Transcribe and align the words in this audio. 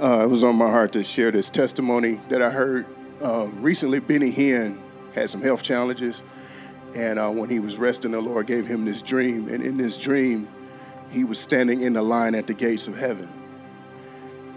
uh, 0.00 0.22
it 0.22 0.26
was 0.26 0.44
on 0.44 0.56
my 0.56 0.70
heart 0.70 0.92
to 0.92 1.02
share 1.02 1.32
this 1.32 1.50
testimony 1.50 2.20
that 2.28 2.40
I 2.40 2.50
heard 2.50 2.86
uh, 3.22 3.48
recently. 3.54 3.98
Benny 3.98 4.32
Hinn 4.32 4.80
had 5.12 5.28
some 5.28 5.42
health 5.42 5.62
challenges, 5.62 6.22
and 6.94 7.18
uh, 7.18 7.30
when 7.30 7.50
he 7.50 7.58
was 7.58 7.76
resting, 7.76 8.12
the 8.12 8.20
Lord 8.20 8.46
gave 8.46 8.66
him 8.66 8.84
this 8.84 9.02
dream. 9.02 9.48
And 9.48 9.62
in 9.62 9.76
this 9.76 9.96
dream, 9.96 10.48
he 11.10 11.24
was 11.24 11.38
standing 11.38 11.82
in 11.82 11.94
the 11.94 12.02
line 12.02 12.34
at 12.34 12.46
the 12.46 12.54
gates 12.54 12.86
of 12.86 12.96
heaven. 12.96 13.28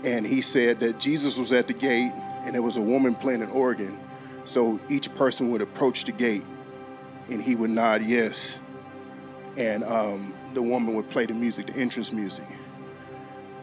And 0.04 0.26
he 0.26 0.42
said 0.42 0.80
that 0.82 1.00
Jesus 1.00 1.38
was 1.38 1.52
at 1.54 1.68
the 1.68 1.74
gate, 1.74 2.12
and 2.44 2.54
there 2.54 2.62
was 2.62 2.78
a 2.78 2.82
woman 2.82 3.16
playing 3.16 3.42
an 3.42 3.50
organ. 3.50 4.00
So 4.46 4.80
each 4.90 5.14
person 5.16 5.52
would 5.52 5.62
approach 5.62 6.06
the 6.06 6.12
gate, 6.12 6.46
and 7.30 7.42
he 7.42 7.56
would 7.56 7.70
nod 7.72 8.04
yes. 8.04 8.58
And 9.58 9.84
um, 9.84 10.36
the 10.54 10.62
woman 10.62 10.96
would 10.96 11.10
play 11.10 11.26
the 11.26 11.34
music, 11.34 11.68
the 11.68 11.76
entrance 11.76 12.12
music. 12.12 12.46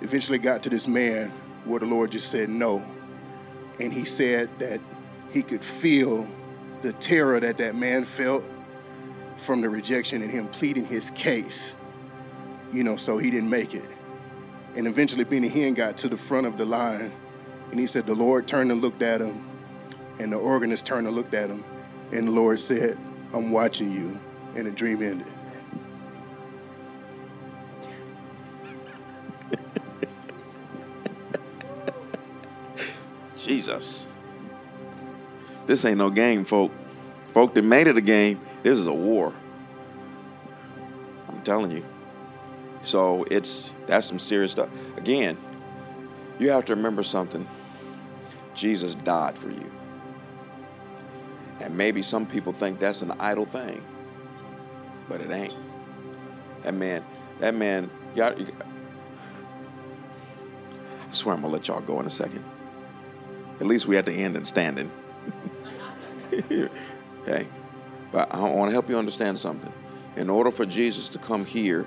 Eventually 0.00 0.38
got 0.38 0.62
to 0.64 0.70
this 0.70 0.86
man 0.86 1.32
where 1.64 1.80
the 1.80 1.86
Lord 1.86 2.10
just 2.12 2.30
said 2.30 2.48
no. 2.48 2.84
And 3.80 3.92
he 3.92 4.04
said 4.04 4.50
that 4.58 4.80
he 5.30 5.42
could 5.42 5.64
feel 5.64 6.26
the 6.82 6.92
terror 6.94 7.40
that 7.40 7.58
that 7.58 7.74
man 7.74 8.04
felt 8.04 8.44
from 9.44 9.60
the 9.60 9.68
rejection 9.68 10.22
and 10.22 10.30
him 10.30 10.48
pleading 10.48 10.86
his 10.86 11.10
case, 11.10 11.72
you 12.72 12.82
know, 12.82 12.96
so 12.96 13.18
he 13.18 13.30
didn't 13.30 13.50
make 13.50 13.74
it. 13.74 13.88
And 14.74 14.86
eventually 14.86 15.24
Benny 15.24 15.48
Hinn 15.48 15.74
got 15.74 15.96
to 15.98 16.08
the 16.08 16.18
front 16.18 16.46
of 16.46 16.58
the 16.58 16.64
line 16.64 17.12
and 17.70 17.78
he 17.78 17.86
said 17.86 18.06
the 18.06 18.14
Lord 18.14 18.46
turned 18.48 18.70
and 18.72 18.80
looked 18.80 19.02
at 19.02 19.20
him 19.20 19.48
and 20.18 20.32
the 20.32 20.36
organist 20.36 20.86
turned 20.86 21.06
and 21.06 21.14
looked 21.14 21.34
at 21.34 21.50
him 21.50 21.64
and 22.12 22.26
the 22.26 22.32
Lord 22.32 22.58
said, 22.58 22.98
I'm 23.32 23.50
watching 23.50 23.92
you. 23.92 24.18
And 24.54 24.66
the 24.66 24.70
dream 24.70 25.02
ended. 25.02 25.26
Jesus. 33.38 34.06
This 35.66 35.84
ain't 35.84 35.98
no 35.98 36.10
game, 36.10 36.44
folk. 36.44 36.72
Folk 37.34 37.54
that 37.54 37.62
made 37.62 37.86
it 37.86 37.96
a 37.96 38.00
game, 38.00 38.40
this 38.62 38.78
is 38.78 38.86
a 38.86 38.92
war. 38.92 39.34
I'm 41.28 41.42
telling 41.42 41.70
you. 41.70 41.84
So 42.82 43.24
it's 43.30 43.72
that's 43.86 44.06
some 44.06 44.18
serious 44.18 44.52
stuff. 44.52 44.70
Again, 44.96 45.36
you 46.38 46.50
have 46.50 46.64
to 46.66 46.74
remember 46.74 47.02
something. 47.02 47.46
Jesus 48.54 48.94
died 48.94 49.38
for 49.38 49.50
you. 49.50 49.70
And 51.60 51.76
maybe 51.76 52.02
some 52.02 52.26
people 52.26 52.52
think 52.52 52.78
that's 52.78 53.02
an 53.02 53.12
idle 53.20 53.46
thing, 53.46 53.84
but 55.08 55.20
it 55.20 55.30
ain't. 55.30 55.54
That 56.62 56.74
man, 56.74 57.04
that 57.40 57.54
man, 57.54 57.90
y'all, 58.14 58.34
I 61.08 61.12
swear 61.12 61.34
I'm 61.34 61.42
gonna 61.42 61.52
let 61.52 61.68
y'all 61.68 61.80
go 61.80 62.00
in 62.00 62.06
a 62.06 62.10
second. 62.10 62.44
At 63.60 63.66
least 63.66 63.86
we 63.86 63.96
had 63.96 64.06
to 64.06 64.12
end 64.12 64.36
in 64.36 64.44
standing. 64.44 64.90
okay. 66.50 67.46
But 68.12 68.32
I 68.34 68.40
want 68.40 68.68
to 68.68 68.72
help 68.72 68.88
you 68.88 68.96
understand 68.96 69.38
something. 69.38 69.72
In 70.16 70.30
order 70.30 70.50
for 70.50 70.64
Jesus 70.64 71.08
to 71.08 71.18
come 71.18 71.44
here, 71.44 71.86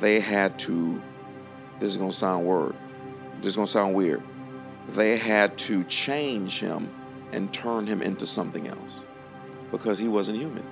they 0.00 0.20
had 0.20 0.58
to, 0.60 1.00
this 1.80 1.90
is 1.90 1.96
going 1.96 2.10
to 2.10 2.16
sound 2.16 2.46
weird, 2.46 2.74
this 3.38 3.48
is 3.48 3.56
going 3.56 3.66
to 3.66 3.72
sound 3.72 3.94
weird. 3.94 4.22
They 4.90 5.16
had 5.16 5.56
to 5.58 5.84
change 5.84 6.58
him 6.60 6.90
and 7.32 7.52
turn 7.52 7.86
him 7.86 8.02
into 8.02 8.26
something 8.26 8.66
else 8.66 9.00
because 9.70 9.98
he 9.98 10.08
wasn't 10.08 10.38
human. 10.38 10.64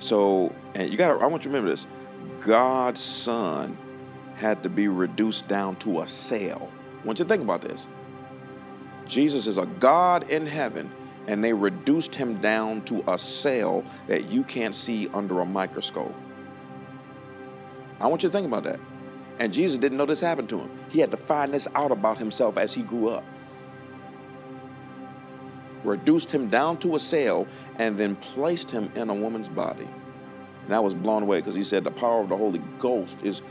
So, 0.00 0.54
and 0.74 0.90
you 0.90 0.98
got 0.98 1.08
to, 1.08 1.24
I 1.24 1.26
want 1.26 1.44
you 1.44 1.50
to 1.50 1.56
remember 1.56 1.70
this 1.70 1.86
God's 2.40 3.00
Son 3.00 3.76
had 4.36 4.62
to 4.64 4.68
be 4.68 4.88
reduced 4.88 5.46
down 5.48 5.76
to 5.76 6.02
a 6.02 6.06
cell. 6.06 6.68
I 7.02 7.06
want 7.06 7.18
you 7.18 7.24
to 7.24 7.28
think 7.28 7.42
about 7.42 7.62
this. 7.62 7.86
Jesus 9.06 9.46
is 9.46 9.58
a 9.58 9.66
God 9.66 10.30
in 10.30 10.46
heaven, 10.46 10.90
and 11.26 11.42
they 11.42 11.52
reduced 11.52 12.14
him 12.14 12.40
down 12.40 12.82
to 12.84 13.02
a 13.10 13.18
cell 13.18 13.84
that 14.06 14.30
you 14.30 14.44
can't 14.44 14.74
see 14.74 15.08
under 15.08 15.40
a 15.40 15.44
microscope. 15.44 16.14
I 18.00 18.06
want 18.06 18.22
you 18.22 18.28
to 18.28 18.32
think 18.32 18.46
about 18.46 18.64
that. 18.64 18.80
And 19.38 19.52
Jesus 19.52 19.78
didn't 19.78 19.98
know 19.98 20.06
this 20.06 20.20
happened 20.20 20.48
to 20.50 20.60
him. 20.60 20.70
He 20.90 21.00
had 21.00 21.10
to 21.10 21.16
find 21.16 21.52
this 21.52 21.66
out 21.74 21.90
about 21.90 22.18
himself 22.18 22.56
as 22.56 22.72
he 22.72 22.82
grew 22.82 23.08
up. 23.08 23.24
Reduced 25.82 26.30
him 26.30 26.48
down 26.48 26.78
to 26.78 26.94
a 26.94 27.00
cell 27.00 27.48
and 27.76 27.98
then 27.98 28.14
placed 28.16 28.70
him 28.70 28.92
in 28.94 29.10
a 29.10 29.14
woman's 29.14 29.48
body. 29.48 29.88
And 30.66 30.74
I 30.74 30.78
was 30.78 30.94
blown 30.94 31.24
away 31.24 31.40
because 31.40 31.56
he 31.56 31.64
said 31.64 31.82
the 31.82 31.90
power 31.90 32.20
of 32.20 32.28
the 32.28 32.36
Holy 32.36 32.60
Ghost 32.78 33.16
is 33.24 33.42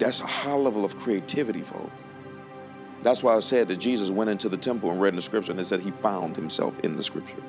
that's 0.00 0.20
a 0.20 0.26
high 0.26 0.54
level 0.54 0.84
of 0.84 0.96
creativity, 0.98 1.62
folks. 1.62 1.92
That's 3.02 3.22
why 3.22 3.36
I 3.36 3.40
said 3.40 3.68
that 3.68 3.76
Jesus 3.76 4.10
went 4.10 4.30
into 4.30 4.48
the 4.48 4.56
temple 4.56 4.90
and 4.90 5.00
read 5.00 5.10
in 5.10 5.16
the 5.16 5.22
scripture 5.22 5.52
and 5.52 5.60
it 5.60 5.66
said 5.66 5.80
he 5.80 5.92
found 6.02 6.36
himself 6.36 6.78
in 6.80 6.96
the 6.96 7.02
scripture. 7.02 7.42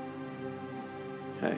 Okay. 1.38 1.58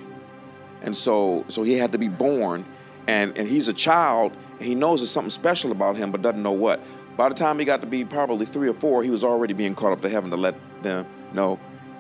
And 0.82 0.96
so 0.96 1.46
so 1.50 1.64
he 1.64 1.74
had 1.74 1.92
to 1.92 1.98
be 1.98 2.08
born 2.08 2.66
and, 3.08 3.38
and 3.38 3.48
he's 3.48 3.68
a 3.68 3.74
child 3.74 4.36
he 4.60 4.76
knows 4.76 5.00
there's 5.00 5.12
something 5.12 5.32
special 5.32 5.72
about 5.72 5.98
him 5.98 6.12
but 6.12 6.22
doesn't 6.22 6.44
know 6.44 6.52
what. 6.52 6.82
By 7.18 7.30
the 7.30 7.36
time 7.36 7.60
he 7.60 7.66
got 7.66 7.82
to 7.82 7.88
be 7.88 8.06
probably 8.06 8.46
three 8.46 8.70
or 8.70 8.74
four, 8.74 9.04
he 9.04 9.10
was 9.10 9.24
already 9.24 9.54
being 9.54 9.76
caught 9.76 9.92
up 9.92 10.02
to 10.02 10.10
heaven 10.10 10.30
to 10.30 10.38
let 10.38 10.56
them 10.82 11.06
know 11.34 11.60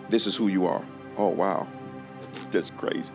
this 0.10 0.28
is 0.28 0.36
who 0.36 0.48
you 0.48 0.66
are. 0.66 0.84
Oh 1.18 1.28
wow. 1.28 1.68
That's 2.52 2.72
crazy. 2.72 3.12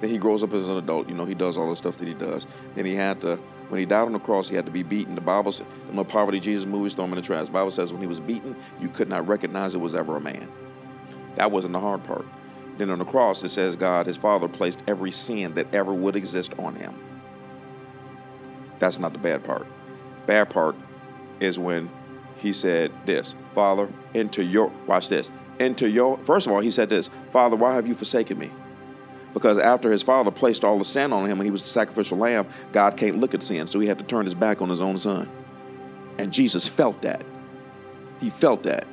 Then 0.00 0.10
he 0.10 0.18
grows 0.18 0.42
up 0.42 0.52
as 0.52 0.64
an 0.64 0.76
adult, 0.76 1.08
you 1.08 1.14
know, 1.14 1.24
he 1.24 1.34
does 1.34 1.56
all 1.56 1.70
the 1.70 1.76
stuff 1.76 1.98
that 1.98 2.06
he 2.06 2.14
does. 2.14 2.46
Then 2.74 2.84
he 2.84 2.94
had 2.94 3.20
to 3.22 3.38
when 3.68 3.80
he 3.80 3.86
died 3.86 4.06
on 4.06 4.12
the 4.12 4.18
cross, 4.18 4.48
he 4.48 4.56
had 4.56 4.64
to 4.66 4.72
be 4.72 4.82
beaten. 4.82 5.14
The 5.14 5.20
Bible 5.20 5.52
says, 5.52 5.66
in 5.90 5.96
the 5.96 6.04
Poverty 6.04 6.40
Jesus 6.40 6.66
movies, 6.66 6.94
throw 6.94 7.04
him 7.04 7.12
in 7.12 7.16
the 7.16 7.22
trash. 7.22 7.46
The 7.46 7.52
Bible 7.52 7.70
says 7.70 7.92
when 7.92 8.00
he 8.00 8.06
was 8.06 8.20
beaten, 8.20 8.56
you 8.80 8.88
could 8.88 9.08
not 9.08 9.26
recognize 9.28 9.74
it 9.74 9.78
was 9.78 9.94
ever 9.94 10.16
a 10.16 10.20
man. 10.20 10.48
That 11.36 11.50
wasn't 11.50 11.74
the 11.74 11.80
hard 11.80 12.02
part. 12.04 12.24
Then 12.78 12.90
on 12.90 12.98
the 12.98 13.04
cross, 13.04 13.42
it 13.42 13.50
says 13.50 13.76
God, 13.76 14.06
his 14.06 14.16
Father, 14.16 14.48
placed 14.48 14.80
every 14.86 15.12
sin 15.12 15.54
that 15.54 15.72
ever 15.74 15.92
would 15.92 16.16
exist 16.16 16.52
on 16.58 16.74
him. 16.76 16.94
That's 18.78 18.98
not 18.98 19.12
the 19.12 19.18
bad 19.18 19.44
part. 19.44 19.66
Bad 20.26 20.50
part 20.50 20.76
is 21.40 21.58
when 21.58 21.90
he 22.36 22.52
said 22.52 22.92
this, 23.04 23.34
Father, 23.54 23.88
into 24.14 24.42
your, 24.42 24.72
watch 24.86 25.08
this, 25.08 25.30
into 25.58 25.88
your, 25.88 26.18
first 26.18 26.46
of 26.46 26.52
all, 26.52 26.60
he 26.60 26.70
said 26.70 26.88
this, 26.88 27.10
Father, 27.32 27.56
why 27.56 27.74
have 27.74 27.86
you 27.86 27.94
forsaken 27.94 28.38
me? 28.38 28.50
Because 29.34 29.58
after 29.58 29.92
his 29.92 30.02
father 30.02 30.30
placed 30.30 30.64
all 30.64 30.78
the 30.78 30.84
sin 30.84 31.12
on 31.12 31.26
him 31.26 31.38
and 31.38 31.46
he 31.46 31.50
was 31.50 31.62
the 31.62 31.68
sacrificial 31.68 32.18
lamb, 32.18 32.48
God 32.72 32.96
can't 32.96 33.18
look 33.18 33.34
at 33.34 33.42
sin, 33.42 33.66
so 33.66 33.78
he 33.78 33.86
had 33.86 33.98
to 33.98 34.04
turn 34.04 34.24
his 34.24 34.34
back 34.34 34.62
on 34.62 34.68
his 34.68 34.80
own 34.80 34.98
son. 34.98 35.28
And 36.18 36.32
Jesus 36.32 36.66
felt 36.66 37.02
that. 37.02 37.24
He 38.20 38.30
felt 38.30 38.64
that. 38.64 38.86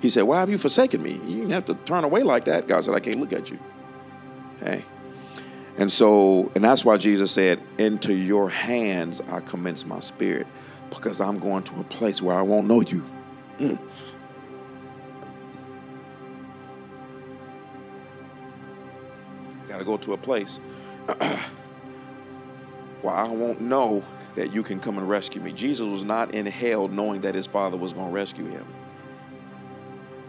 He 0.00 0.10
said, 0.10 0.22
Why 0.22 0.40
have 0.40 0.50
you 0.50 0.58
forsaken 0.58 1.02
me? 1.02 1.12
You 1.12 1.38
didn't 1.38 1.50
have 1.50 1.66
to 1.66 1.74
turn 1.86 2.04
away 2.04 2.22
like 2.22 2.46
that. 2.46 2.66
God 2.68 2.84
said, 2.84 2.94
I 2.94 3.00
can't 3.00 3.20
look 3.20 3.32
at 3.32 3.50
you. 3.50 3.58
Hey. 4.60 4.84
And 5.76 5.90
so, 5.90 6.52
and 6.54 6.62
that's 6.62 6.84
why 6.84 6.96
Jesus 6.96 7.32
said, 7.32 7.60
Into 7.78 8.14
your 8.14 8.48
hands 8.48 9.20
I 9.28 9.40
commence 9.40 9.84
my 9.84 10.00
spirit, 10.00 10.46
because 10.90 11.20
I'm 11.20 11.38
going 11.38 11.64
to 11.64 11.80
a 11.80 11.84
place 11.84 12.22
where 12.22 12.36
I 12.36 12.42
won't 12.42 12.66
know 12.66 12.80
you. 12.80 13.04
Mm. 13.58 13.78
To 19.84 19.90
go 19.90 19.96
to 19.98 20.12
a 20.14 20.18
place 20.18 20.58
where 23.02 23.14
I 23.14 23.28
won't 23.28 23.60
know 23.60 24.02
that 24.36 24.52
you 24.52 24.62
can 24.62 24.80
come 24.80 24.98
and 24.98 25.08
rescue 25.08 25.40
me. 25.40 25.52
Jesus 25.52 25.86
was 25.86 26.04
not 26.04 26.34
in 26.34 26.46
hell 26.46 26.88
knowing 26.88 27.20
that 27.20 27.34
his 27.34 27.46
father 27.46 27.76
was 27.76 27.92
going 27.92 28.08
to 28.08 28.12
rescue 28.12 28.46
him. 28.46 28.66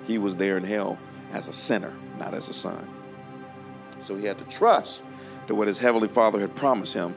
He 0.05 0.17
was 0.17 0.35
there 0.35 0.57
in 0.57 0.63
hell 0.63 0.99
as 1.33 1.47
a 1.47 1.53
sinner, 1.53 1.93
not 2.19 2.33
as 2.33 2.49
a 2.49 2.53
son. 2.53 2.87
So 4.03 4.15
he 4.15 4.25
had 4.25 4.37
to 4.37 4.43
trust 4.45 5.01
that 5.47 5.55
what 5.55 5.67
his 5.67 5.79
heavenly 5.79 6.07
father 6.07 6.39
had 6.39 6.55
promised 6.55 6.93
him 6.93 7.15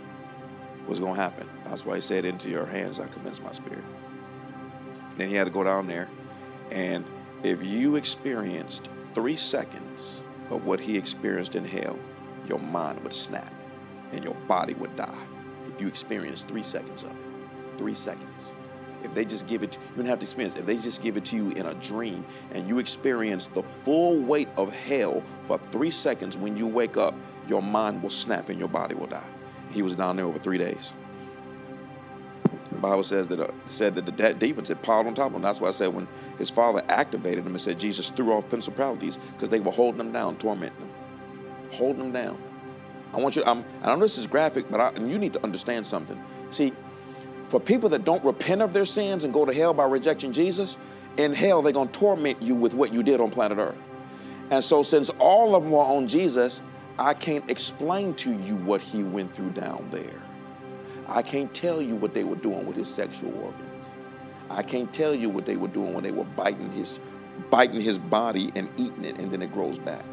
was 0.87 0.99
going 0.99 1.15
to 1.15 1.21
happen. 1.21 1.49
That's 1.67 1.85
why 1.85 1.97
he 1.97 2.01
said, 2.01 2.25
Into 2.25 2.49
your 2.49 2.65
hands 2.65 2.99
I 2.99 3.09
commence 3.09 3.43
my 3.43 3.53
spirit. 3.53 3.85
Then 5.19 5.29
he 5.29 5.35
had 5.35 5.45
to 5.45 5.51
go 5.51 5.65
down 5.65 5.87
there. 5.87 6.09
And 6.71 7.05
if 7.43 7.63
you 7.63 7.97
experienced 7.97 8.89
three 9.15 9.37
seconds 9.37 10.23
of 10.51 10.65
what 10.65 10.81
he 10.81 10.97
experienced 10.97 11.55
in 11.57 11.65
hell, 11.65 11.99
your 12.49 12.59
mind 12.59 13.03
would 13.03 13.13
snap 13.13 13.53
and 14.13 14.25
your 14.25 14.35
body 14.47 14.75
would 14.75 14.95
die 14.97 15.27
if 15.73 15.81
you 15.81 15.87
experience 15.87 16.43
three 16.43 16.63
seconds 16.63 17.03
of 17.03 17.11
it. 17.11 17.17
Three 17.77 17.95
seconds. 17.95 18.53
If 19.05 19.15
they 19.15 19.25
just 19.25 19.47
give 19.47 19.63
it, 19.63 19.75
you 19.75 19.97
don't 19.97 20.07
have 20.07 20.19
to 20.19 20.25
experience. 20.25 20.57
If 20.57 20.67
they 20.67 20.77
just 20.77 21.03
give 21.03 21.17
it 21.17 21.25
to 21.27 21.37
you 21.37 21.51
in 21.51 21.67
a 21.67 21.75
dream 21.75 22.25
and 22.53 22.67
you 22.67 22.79
experience 22.79 23.49
the 23.55 23.63
full 23.85 24.21
weight 24.21 24.49
of 24.57 24.73
hell 24.73 25.23
for 25.47 25.61
three 25.71 25.93
seconds, 25.93 26.37
when 26.37 26.57
you 26.57 26.67
wake 26.67 26.97
up, 26.97 27.15
your 27.47 27.63
mind 27.63 28.03
will 28.03 28.11
snap 28.11 28.49
and 28.49 28.59
your 28.59 28.69
body 28.69 28.95
will 28.95 29.07
die. 29.07 29.23
He 29.71 29.83
was 29.83 29.95
down 29.95 30.17
there 30.17 30.25
over 30.25 30.39
three 30.39 30.59
days. 30.59 30.93
The 32.73 32.79
Bible 32.79 33.05
says 33.05 33.29
that 33.29 33.41
uh, 33.41 33.51
said 33.71 33.95
that 33.95 34.07
the 34.07 34.35
demons 34.35 34.69
had 34.69 34.83
piled 34.83 35.07
on 35.07 35.15
top 35.15 35.29
of 35.29 35.37
him. 35.37 35.43
That's 35.43 35.61
why 35.61 35.69
I 35.69 35.73
said 35.73 35.89
when 35.89 36.09
his 36.39 36.51
father 36.51 36.83
activated 36.89 37.47
him 37.47 37.55
and 37.55 37.61
said 37.61 37.79
Jesus 37.79 38.11
threw 38.11 38.33
off 38.33 38.49
principalities 38.49 39.19
because 39.35 39.49
they 39.49 39.61
were 39.61 39.73
holding 39.73 40.01
him 40.01 40.13
down, 40.13 40.37
tormenting 40.39 40.81
him 40.81 40.88
holding 41.79 42.03
them 42.03 42.13
down. 42.13 42.43
I 43.13 43.17
want 43.17 43.37
you. 43.37 43.45
I'm, 43.45 43.65
I 43.83 43.95
know 43.95 44.01
this 44.01 44.19
is 44.19 44.27
graphic, 44.27 44.71
but 44.71 44.81
I, 44.81 44.89
and 44.91 45.11
you 45.11 45.19
need 45.19 45.33
to 45.33 45.43
understand 45.43 45.87
something. 45.87 46.23
See, 46.51 46.73
for 47.49 47.59
people 47.59 47.89
that 47.91 48.05
don't 48.05 48.23
repent 48.25 48.61
of 48.61 48.73
their 48.73 48.85
sins 48.85 49.25
and 49.25 49.33
go 49.33 49.45
to 49.47 49.55
hell 49.55 49.73
by 49.73 49.85
rejecting 49.85 50.33
Jesus, 50.33 50.77
in 51.17 51.33
hell 51.33 51.63
they're 51.63 51.73
to 51.73 51.87
torment 51.87 52.43
you 52.43 52.55
with 52.55 52.75
what 52.75 52.93
you 52.93 53.03
did 53.03 53.21
on 53.21 53.31
planet 53.31 53.59
Earth. 53.59 53.79
And 54.51 54.63
so, 54.63 54.83
since 54.83 55.11
all 55.19 55.55
of 55.55 55.63
them 55.63 55.73
were 55.73 55.85
on 55.85 56.09
Jesus, 56.09 56.61
I 56.99 57.15
can't 57.15 57.49
explain 57.51 58.15
to 58.15 58.31
you 58.31 58.57
what 58.57 58.81
he 58.81 59.03
went 59.03 59.35
through 59.35 59.51
down 59.51 59.89
there. 59.91 60.21
I 61.07 61.23
can't 61.23 61.53
tell 61.55 61.81
you 61.81 61.95
what 61.95 62.13
they 62.13 62.25
were 62.25 62.37
doing 62.37 62.67
with 62.67 62.77
his 62.77 62.89
sexual 62.89 63.35
organs. 63.43 63.87
I 64.51 64.63
can't 64.63 64.93
tell 64.93 65.15
you 65.15 65.29
what 65.29 65.47
they 65.47 65.57
were 65.57 65.69
doing 65.69 65.95
when 65.95 66.05
they 66.05 66.11
were 66.11 66.25
biting 66.25 66.73
his 66.73 67.01
biting 67.51 67.81
his 67.81 67.99
body 67.99 68.51
and 68.57 68.69
eating 68.77 69.05
it 69.05 69.17
and 69.17 69.31
then 69.31 69.43
it 69.43 69.53
grows 69.53 69.79
back. 69.79 70.05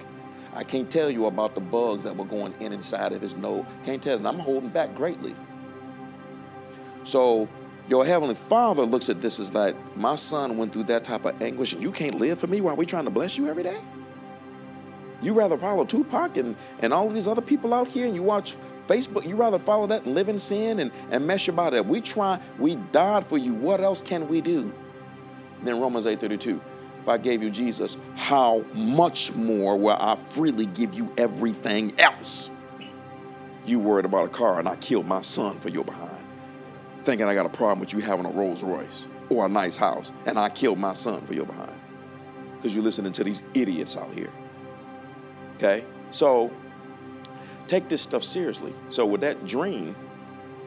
I 0.56 0.64
can't 0.64 0.90
tell 0.90 1.12
you 1.12 1.26
about 1.26 1.54
the 1.54 1.62
bugs 1.62 2.06
that 2.06 2.16
were 2.16 2.26
going 2.26 2.54
in 2.62 2.72
inside 2.72 3.12
of 3.12 3.22
his 3.22 3.36
nose. 3.36 3.66
Can't 3.84 4.02
tell 4.02 4.20
you. 4.20 4.26
I'm 4.26 4.40
holding 4.40 4.70
back 4.70 4.96
greatly. 4.96 5.36
So 7.04 7.50
your 7.90 8.06
heavenly 8.06 8.36
father 8.50 8.84
looks 8.84 9.10
at 9.10 9.22
this 9.22 9.38
as 9.38 9.54
like, 9.54 9.76
my 9.98 10.16
son 10.16 10.58
went 10.58 10.72
through 10.72 10.86
that 10.86 11.04
type 11.04 11.26
of 11.26 11.40
anguish 11.42 11.74
and 11.74 11.84
you 11.84 11.92
can't 11.92 12.16
live 12.16 12.40
for 12.40 12.48
me 12.48 12.62
while 12.62 12.76
we 12.76 12.86
trying 12.86 13.04
to 13.04 13.12
bless 13.12 13.38
you 13.38 13.48
every 13.48 13.64
day? 13.64 13.80
You 15.22 15.34
rather 15.34 15.58
follow 15.58 15.84
Tupac 15.84 16.38
and, 16.38 16.56
and 16.80 16.94
all 16.94 17.10
these 17.10 17.28
other 17.28 17.42
people 17.42 17.74
out 17.74 17.88
here 17.88 18.06
and 18.06 18.16
you 18.16 18.24
watch 18.24 18.56
Facebook, 18.88 19.28
you 19.28 19.36
rather 19.36 19.60
follow 19.60 19.88
that 19.88 20.06
and 20.06 20.16
live 20.16 20.30
in 20.30 20.40
sin 20.40 20.80
and, 20.80 20.92
and 21.12 21.26
mess 21.26 21.48
your 21.48 21.56
body 21.56 21.78
up. 21.78 21.86
We 21.86 22.02
try, 22.02 22.40
we 22.60 22.76
died 22.76 23.28
for 23.28 23.38
you. 23.38 23.54
What 23.54 23.82
else 23.82 24.02
can 24.02 24.28
we 24.28 24.42
do? 24.42 24.72
And 25.60 25.68
then 25.68 25.80
Romans 25.80 26.06
8:32. 26.06 26.62
If 27.06 27.10
I 27.10 27.20
gave 27.20 27.44
you 27.44 27.52
Jesus, 27.52 27.98
how 28.16 28.66
much 28.74 29.32
more 29.34 29.78
will 29.78 29.92
I 29.92 30.18
freely 30.32 30.66
give 30.66 30.96
you 30.96 31.14
everything 31.20 31.94
else? 32.00 32.50
You 33.64 33.78
worried 33.78 34.06
about 34.06 34.26
a 34.26 34.30
car 34.30 34.58
and 34.58 34.68
I 34.68 34.76
killed 34.78 35.06
my 35.06 35.22
son 35.22 35.60
for 35.60 35.70
your 35.70 35.84
behind. 35.84 36.26
Thinking 37.04 37.28
I 37.28 37.36
got 37.36 37.46
a 37.46 37.50
problem 37.50 37.80
with 37.80 37.94
you 37.94 38.00
having 38.00 38.26
a 38.26 38.32
Rolls 38.32 38.64
Royce 38.64 39.06
or 39.30 39.46
a 39.46 39.50
nice 39.50 39.76
house, 39.76 40.12
and 40.26 40.40
I 40.40 40.50
killed 40.50 40.80
my 40.80 40.96
son 40.96 41.24
for 41.28 41.36
your 41.36 41.46
behind. 41.46 41.80
Because 42.56 42.74
you're 42.74 42.84
listening 42.84 43.14
to 43.14 43.24
these 43.24 43.44
idiots 43.54 43.96
out 43.96 44.12
here. 44.12 44.34
Okay? 45.58 45.86
So 46.10 46.50
take 47.68 47.88
this 47.88 48.02
stuff 48.02 48.24
seriously. 48.24 48.74
So 48.90 49.06
with 49.06 49.22
that 49.22 49.46
dream, 49.46 49.96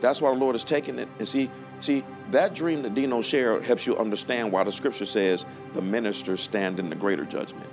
that's 0.00 0.20
why 0.20 0.32
the 0.32 0.38
Lord 0.38 0.54
is 0.54 0.62
taking 0.62 1.00
it. 1.00 1.08
And 1.18 1.28
see, 1.28 1.50
see, 1.80 2.04
that 2.30 2.54
dream 2.54 2.82
that 2.82 2.94
Dino 2.94 3.22
shared 3.22 3.64
helps 3.64 3.88
you 3.88 3.96
understand 3.96 4.52
why 4.52 4.62
the 4.62 4.70
scripture 4.70 5.06
says 5.06 5.44
the 5.74 5.80
ministers 5.80 6.42
stand 6.42 6.78
in 6.78 6.88
the 6.88 6.96
greater 6.96 7.24
judgment. 7.24 7.70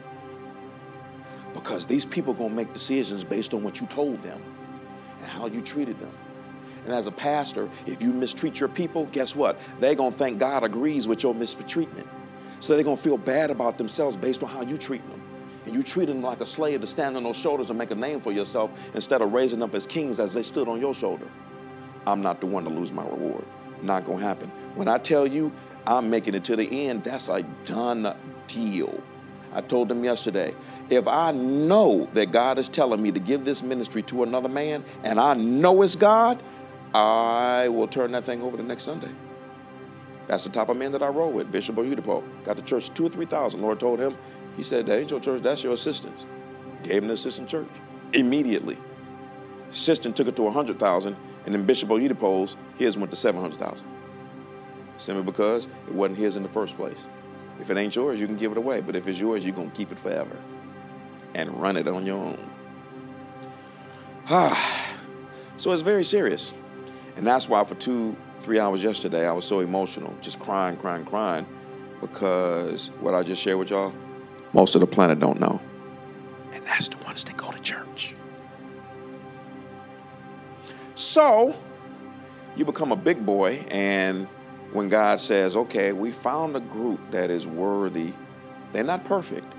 Because 1.54 1.86
these 1.86 2.06
people 2.06 2.34
are 2.34 2.38
gonna 2.38 2.54
make 2.54 2.74
decisions 2.74 3.24
based 3.24 3.54
on 3.54 3.64
what 3.64 3.80
you 3.80 3.88
told 3.88 4.22
them 4.22 4.42
and 5.22 5.30
how 5.30 5.48
you 5.48 5.62
treated 5.62 6.00
them. 6.00 6.12
And 6.86 6.94
as 6.94 7.08
a 7.08 7.12
pastor, 7.12 7.70
if 7.86 8.02
you 8.02 8.12
mistreat 8.12 8.60
your 8.60 8.70
people, 8.70 9.06
guess 9.08 9.36
what? 9.36 9.58
They're 9.80 9.96
gonna 9.96 10.16
think 10.16 10.40
God 10.40 10.64
agrees 10.64 11.08
with 11.08 11.24
your 11.24 11.34
mistreatment. 11.34 12.08
So 12.60 12.74
they're 12.74 12.84
gonna 12.84 12.98
feel 12.98 13.18
bad 13.18 13.52
about 13.52 13.78
themselves 13.78 14.18
based 14.18 14.44
on 14.44 14.50
how 14.50 14.62
you 14.62 14.78
treat 14.78 15.08
them 15.10 15.22
and 15.66 15.74
you 15.74 15.84
treat 15.84 16.06
them 16.06 16.22
like 16.22 16.42
a 16.42 16.46
slave 16.46 16.82
to 16.82 16.88
stand 16.88 17.18
on 17.18 17.24
those 17.24 17.36
shoulders 17.36 17.70
and 17.70 17.78
make 17.78 17.92
a 17.92 17.96
name 17.96 18.22
for 18.22 18.32
yourself 18.32 18.70
instead 18.94 19.22
of 19.22 19.34
raising 19.34 19.64
up 19.64 19.74
as 19.74 19.88
kings 19.88 20.20
as 20.20 20.34
they 20.34 20.44
stood 20.44 20.68
on 20.68 20.80
your 20.80 20.94
shoulder, 20.94 21.28
I'm 22.06 22.22
not 22.22 22.40
the 22.40 22.46
one 22.46 22.64
to 22.66 22.70
lose 22.70 22.92
my 22.92 23.04
reward. 23.04 23.46
Not 23.82 24.06
going 24.06 24.20
to 24.20 24.26
happen. 24.26 24.50
When 24.76 24.88
I 24.88 24.98
tell 24.98 25.28
you 25.28 25.52
I'm 25.88 26.10
making 26.10 26.36
it 26.36 26.44
to 26.46 26.56
the 26.56 26.88
end, 26.88 27.04
that's 27.04 27.28
a 27.28 27.44
done 27.66 28.16
deal. 28.48 29.02
I 29.54 29.62
told 29.62 29.88
them 29.88 30.04
yesterday, 30.04 30.54
if 30.90 31.08
I 31.08 31.32
know 31.32 32.10
that 32.14 32.32
God 32.32 32.60
is 32.60 32.68
telling 32.68 33.02
me 33.02 33.12
to 33.12 33.20
give 33.20 33.46
this 33.46 33.62
ministry 33.64 34.04
to 34.04 34.24
another 34.24 34.50
man 34.50 34.84
and 35.04 35.20
I 35.20 35.34
know 35.34 35.82
it's 35.82 35.96
God, 35.96 36.42
I 36.94 37.68
will 37.70 37.88
turn 37.88 38.12
that 38.14 38.26
thing 38.26 38.42
over 38.42 38.58
the 38.58 38.64
next 38.64 38.84
Sunday. 38.84 39.12
That's 40.28 40.44
the 40.44 40.50
type 40.50 40.70
of 40.70 40.78
man 40.78 40.92
that 40.94 41.04
I 41.04 41.08
roll 41.08 41.32
with, 41.32 41.52
Bishop 41.52 41.76
Oyedepo. 41.76 42.24
Got 42.44 42.56
the 42.56 42.62
church 42.64 42.92
two 42.94 43.06
or 43.06 43.10
three 43.10 43.26
thousand. 43.26 43.62
Lord 43.62 43.80
told 43.80 44.00
him, 44.00 44.18
he 44.58 44.64
said, 44.64 44.88
That 44.88 45.00
ain't 45.00 45.12
your 45.12 45.20
church, 45.20 45.44
that's 45.44 45.64
your 45.64 45.74
assistants. 45.74 46.26
Gave 46.84 47.04
him 47.04 47.08
the 47.08 47.14
assistant 47.14 47.50
church 47.50 47.68
immediately. 48.14 48.78
Assistant 49.72 50.16
took 50.16 50.28
it 50.28 50.36
to 50.38 50.44
100,000, 50.44 51.16
and 51.46 51.54
then 51.54 51.66
Bishop 51.66 51.90
Oyedepo's, 51.90 52.56
his 52.78 52.98
went 52.98 53.12
to 53.12 53.18
700,000. 53.18 53.86
Simply 54.98 55.24
because 55.24 55.68
it 55.88 55.94
wasn't 55.94 56.18
his 56.18 56.36
in 56.36 56.44
the 56.44 56.50
first 56.50 56.76
place. 56.78 56.98
If 57.60 57.70
it 57.70 57.78
ain't 57.78 57.96
yours, 57.96 58.20
you 58.20 58.28
can 58.28 58.38
give 58.38 58.52
it 58.52 58.58
away. 58.58 58.82
But 58.82 58.96
if 58.96 59.08
it's 59.08 59.20
yours, 59.20 59.44
you're 59.44 59.56
going 59.56 59.72
to 59.72 59.76
keep 59.76 59.92
it 59.92 60.00
forever 60.00 60.38
and 61.34 61.54
run 61.62 61.78
it 61.78 61.88
on 61.88 62.06
your 62.06 62.18
own. 62.18 62.50
Ah, 64.28 64.98
so 65.58 65.72
it's 65.72 65.82
very 65.82 66.04
serious. 66.04 66.54
And 67.16 67.26
that's 67.26 67.48
why 67.48 67.64
for 67.64 67.76
two, 67.76 68.16
three 68.42 68.60
hours 68.60 68.82
yesterday, 68.84 69.28
I 69.28 69.32
was 69.32 69.46
so 69.46 69.60
emotional, 69.60 70.14
just 70.22 70.40
crying, 70.40 70.78
crying, 70.78 71.06
crying, 71.06 71.46
because 72.02 72.90
what 73.00 73.14
I 73.14 73.24
just 73.24 73.42
shared 73.42 73.58
with 73.58 73.70
y'all, 73.70 73.94
most 74.54 74.76
of 74.76 74.82
the 74.82 74.88
planet 74.88 75.20
don't 75.20 75.40
know. 75.40 75.62
And 76.54 76.66
that's 76.66 76.88
the 76.88 76.98
ones 76.98 77.24
that 77.26 77.38
go 77.38 77.52
to 77.52 77.60
church. 77.60 78.16
So, 80.96 81.56
you 82.56 82.66
become 82.66 82.92
a 82.92 82.96
big 82.96 83.26
boy, 83.26 83.66
and 83.70 84.28
when 84.72 84.90
God 84.90 85.20
says, 85.20 85.56
okay, 85.56 85.92
we 85.92 86.12
found 86.12 86.56
a 86.56 86.60
group 86.60 87.00
that 87.12 87.30
is 87.30 87.48
worthy, 87.48 88.14
they're 88.74 88.84
not 88.84 89.06
perfect, 89.06 89.52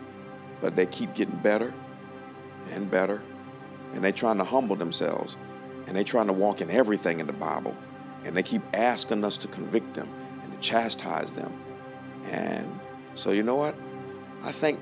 but 0.61 0.77
they 0.77 0.87
keep 0.87 1.15
getting 1.15 1.37
better 1.37 1.73
and 2.71 2.91
better, 2.91 3.23
and 3.95 4.05
they're 4.05 4.13
trying 4.13 4.39
to 4.39 4.45
humble 4.45 4.77
themselves, 4.77 5.37
and 5.87 5.97
they're 5.97 6.05
trying 6.05 6.27
to 6.27 6.33
walk 6.33 6.61
in 6.61 6.71
everything 6.71 7.21
in 7.21 7.27
the 7.27 7.33
Bible, 7.33 7.75
and 8.25 8.37
they 8.37 8.43
keep 8.43 8.63
asking 8.75 9.25
us 9.25 9.39
to 9.39 9.49
convict 9.49 9.95
them 9.95 10.09
and 10.43 10.53
to 10.53 10.59
chastise 10.59 11.31
them. 11.33 11.53
And 12.31 12.81
so, 13.15 13.31
you 13.31 13.43
know 13.43 13.55
what? 13.55 13.75
I 14.43 14.53
think 14.53 14.81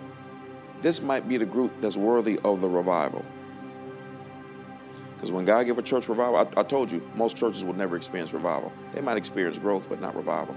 this 0.82 1.00
might 1.00 1.29
be 1.29 1.37
the 1.37 1.47
group 1.47 1.73
that's 1.81 1.97
worthy 1.97 2.38
of 2.44 2.61
the 2.61 2.69
revival. 2.69 3.25
Because 5.25 5.32
when 5.32 5.47
God 5.47 5.62
give 5.62 5.79
a 5.79 5.82
church 5.82 6.06
revival, 6.06 6.37
I, 6.37 6.61
I, 6.61 6.62
told 6.65 6.91
you, 6.91 7.00
most 7.15 7.38
churches 7.38 7.65
will 7.65 7.73
never 7.73 7.97
experience 7.97 8.35
revival. 8.35 8.71
They 8.93 9.00
might 9.00 9.17
experience 9.17 9.56
growth, 9.56 9.87
but 9.88 9.99
not 9.99 10.15
revival. 10.15 10.55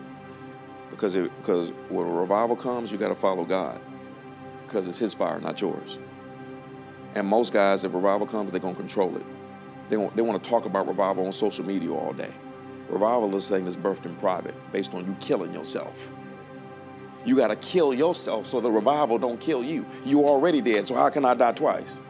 Because, 0.92 1.16
it, 1.16 1.32
because 1.38 1.70
when 1.88 2.06
revival 2.06 2.58
comes, 2.58 2.92
you 2.92 2.98
got 2.98 3.08
to 3.08 3.16
follow 3.16 3.46
God. 3.46 3.80
Because 4.66 4.86
it's 4.86 4.98
His 4.98 5.14
fire, 5.14 5.40
not 5.40 5.62
yours. 5.62 6.00
And 7.16 7.26
most 7.26 7.54
guys, 7.54 7.86
if 7.86 7.94
revival 7.94 8.28
comes, 8.28 8.52
they're 8.52 8.60
going 8.60 8.76
to 8.76 8.82
control 8.82 9.16
it. 9.16 9.24
They 9.90 9.96
want, 9.96 10.18
they 10.18 10.22
want 10.22 10.44
to 10.44 10.50
talk 10.50 10.66
about 10.66 10.86
revival 10.86 11.26
on 11.26 11.32
social 11.32 11.64
media 11.64 11.94
all 11.94 12.12
day. 12.12 12.34
Revival 12.90 13.38
is 13.38 13.48
thing 13.48 13.64
that's 13.64 13.78
birthed 13.78 14.06
in 14.06 14.18
private, 14.18 14.54
based 14.74 14.94
on 14.94 15.06
you 15.06 15.16
killing 15.22 15.54
yourself. 15.54 15.96
You 17.24 17.38
got 17.38 17.48
to 17.48 17.56
kill 17.56 17.94
yourself 17.94 18.48
so 18.48 18.60
the 18.60 18.70
revival 18.70 19.18
don't 19.18 19.40
kill 19.40 19.64
you. 19.64 19.86
You 20.04 20.28
already 20.28 20.60
dead, 20.60 20.90
so 20.90 20.96
how 20.96 21.10
can 21.10 21.24
I 21.24 21.36
die 21.36 21.54
twice? 21.54 22.02